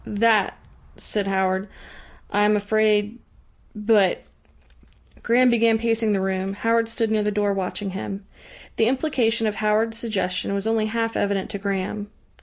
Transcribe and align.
"That," 0.03 0.57
said 0.97 1.27
Howard, 1.27 1.67
"I 2.31 2.43
am 2.43 2.55
afraid 2.57 3.19
But" 3.75 4.23
Graham 5.21 5.51
began 5.51 5.77
pacing 5.77 6.11
the 6.11 6.19
room. 6.19 6.53
Howard 6.55 6.89
stood 6.89 7.11
near 7.11 7.21
the 7.21 7.29
door 7.29 7.53
watching 7.53 7.91
him. 7.91 8.25
The 8.77 8.87
implication 8.87 9.45
of 9.45 9.57
Howard's 9.57 9.99
suggestion 9.99 10.55
was 10.55 10.65
only 10.65 10.87
half 10.87 11.15
evident 11.15 11.51
to 11.51 11.59
Graham. 11.59 12.09